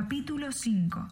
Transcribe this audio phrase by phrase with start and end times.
[0.00, 1.08] Capítulo 5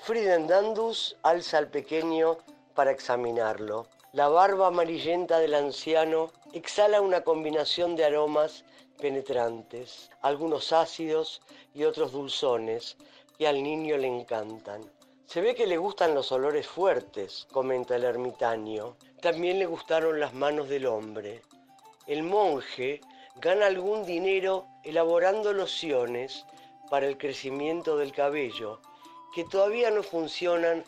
[0.00, 2.38] Fridendandus alza al pequeño
[2.74, 3.86] para examinarlo.
[4.12, 8.64] La barba amarillenta del anciano exhala una combinación de aromas
[9.00, 11.40] penetrantes, algunos ácidos
[11.72, 12.96] y otros dulzones,
[13.38, 14.82] que al niño le encantan.
[15.26, 18.96] Se ve que le gustan los olores fuertes, comenta el ermitaño.
[19.22, 21.42] También le gustaron las manos del hombre.
[22.08, 23.00] El monje
[23.36, 26.44] gana algún dinero elaborando lociones
[26.94, 28.78] para el crecimiento del cabello,
[29.34, 30.84] que todavía no funcionan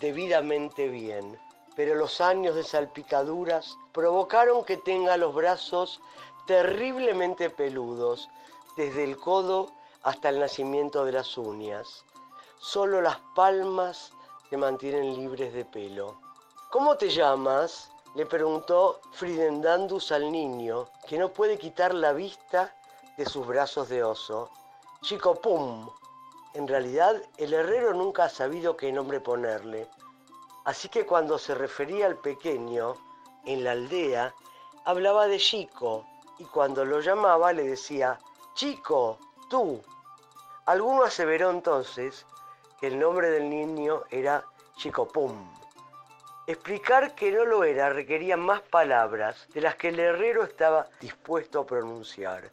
[0.00, 1.38] debidamente bien,
[1.76, 6.00] pero los años de salpicaduras provocaron que tenga los brazos
[6.46, 8.30] terriblemente peludos,
[8.78, 9.70] desde el codo
[10.02, 12.06] hasta el nacimiento de las uñas.
[12.58, 14.14] Solo las palmas
[14.48, 16.18] se mantienen libres de pelo.
[16.70, 17.90] ¿Cómo te llamas?
[18.14, 22.74] le preguntó Fridendandus al niño, que no puede quitar la vista
[23.18, 24.50] de sus brazos de oso.
[25.02, 25.88] Chico Pum.
[26.52, 29.88] En realidad, el herrero nunca ha sabido qué nombre ponerle.
[30.66, 32.96] Así que cuando se refería al pequeño,
[33.46, 34.34] en la aldea,
[34.84, 36.04] hablaba de Chico,
[36.38, 38.18] y cuando lo llamaba le decía,
[38.52, 39.82] Chico, tú.
[40.66, 42.26] Alguno aseveró entonces
[42.78, 44.44] que el nombre del niño era
[44.76, 45.50] Chico Pum.
[46.46, 51.60] Explicar que no lo era requería más palabras de las que el herrero estaba dispuesto
[51.60, 52.50] a pronunciar.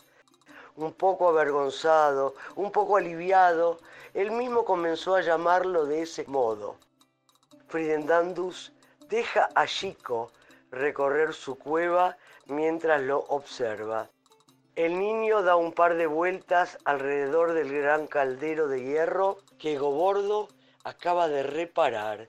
[0.77, 3.79] Un poco avergonzado, un poco aliviado,
[4.13, 6.77] él mismo comenzó a llamarlo de ese modo.
[7.67, 8.71] Fridendandus
[9.09, 10.31] deja a Chico
[10.71, 14.09] recorrer su cueva mientras lo observa.
[14.75, 20.47] El niño da un par de vueltas alrededor del gran caldero de hierro que Gobordo
[20.83, 22.27] acaba de reparar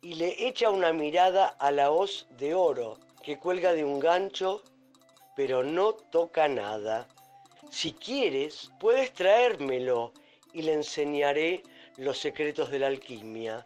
[0.00, 4.62] y le echa una mirada a la hoz de oro que cuelga de un gancho,
[5.34, 7.08] pero no toca nada.
[7.70, 10.12] Si quieres, puedes traérmelo
[10.52, 11.62] y le enseñaré
[11.96, 13.62] los secretos de la alquimia.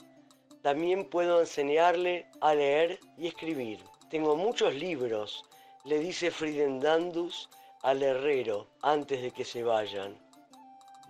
[0.62, 3.80] También puedo enseñarle a leer y escribir.
[4.11, 5.45] Tengo muchos libros,
[5.85, 7.48] le dice Fridendandus
[7.83, 10.17] al herrero antes de que se vayan.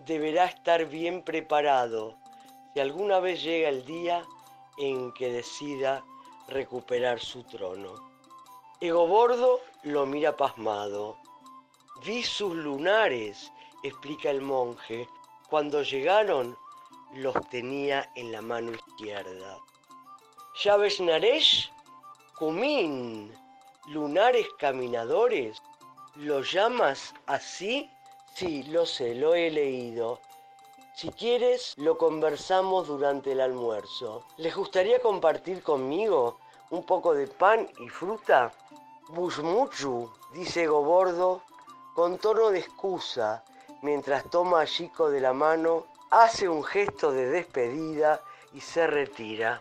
[0.07, 2.17] Deberá estar bien preparado
[2.73, 4.25] si alguna vez llega el día
[4.79, 6.05] en que decida
[6.49, 7.95] recuperar su trono.
[8.81, 11.19] Egobordo lo mira pasmado.
[12.05, 13.53] Vi sus lunares,
[13.85, 15.09] explica el monje.
[15.49, 16.59] Cuando llegaron,
[17.15, 19.59] los tenía en la mano izquierda.
[20.65, 21.71] Llaves Naresh,
[22.37, 23.33] Cumín,
[23.87, 25.63] lunares caminadores,
[26.17, 27.89] ¿lo llamas así?
[28.35, 30.19] Sí, lo sé, lo he leído.
[30.97, 34.25] Si quieres, lo conversamos durante el almuerzo.
[34.39, 38.53] ¿Les gustaría compartir conmigo un poco de pan y fruta?
[39.09, 41.43] Bushmuchu, dice Gobordo,
[41.95, 43.45] con tono de excusa,
[43.83, 48.23] mientras toma a Chico de la mano, hace un gesto de despedida
[48.55, 49.61] y se retira.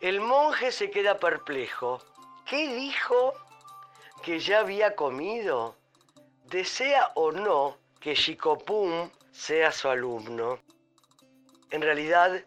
[0.00, 2.00] El monje se queda perplejo.
[2.46, 3.34] ¿Qué dijo?
[4.22, 5.74] ¿Que ya había comido?
[6.44, 10.58] ¿Desea o no que Chicopum sea su alumno.
[11.70, 12.44] En realidad,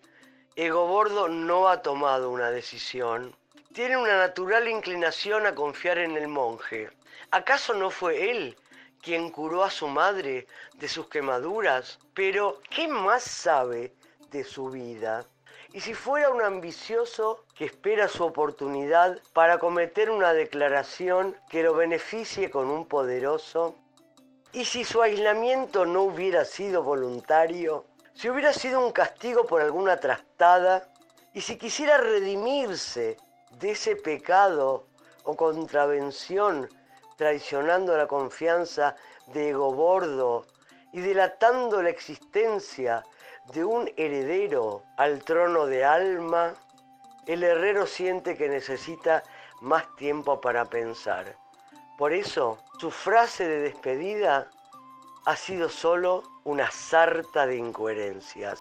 [0.56, 3.36] Egobordo no ha tomado una decisión.
[3.74, 6.90] Tiene una natural inclinación a confiar en el monje.
[7.32, 8.58] ¿Acaso no fue él
[9.02, 12.00] quien curó a su madre de sus quemaduras?
[12.14, 13.94] Pero, ¿qué más sabe
[14.30, 15.26] de su vida?
[15.74, 21.74] Y si fuera un ambicioso que espera su oportunidad para cometer una declaración que lo
[21.74, 23.76] beneficie con un poderoso,
[24.52, 29.98] y si su aislamiento no hubiera sido voluntario, si hubiera sido un castigo por alguna
[29.98, 30.90] trastada,
[31.34, 33.16] y si quisiera redimirse
[33.52, 34.88] de ese pecado
[35.24, 36.70] o contravención
[37.22, 38.96] traicionando la confianza
[39.28, 40.48] de Egobordo
[40.92, 43.04] y delatando la existencia
[43.54, 46.56] de un heredero al trono de Alma,
[47.28, 49.22] el herrero siente que necesita
[49.62, 51.36] más tiempo para pensar.
[51.96, 54.50] Por eso, su frase de despedida
[55.28, 58.58] ha sido solo una sarta de incoherencias.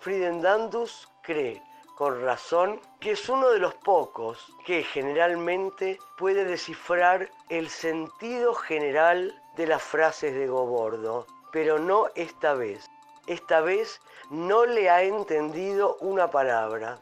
[0.00, 1.62] Fridendandus cree,
[1.94, 9.40] con razón, que es uno de los pocos que generalmente puede descifrar el sentido general
[9.56, 12.86] de las frases de Gobordo, pero no esta vez.
[13.26, 14.00] Esta vez
[14.30, 16.98] no le ha entendido una palabra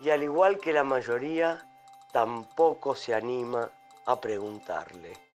[0.00, 1.66] y al igual que la mayoría,
[2.12, 3.70] tampoco se anima
[4.06, 5.18] a preguntarle.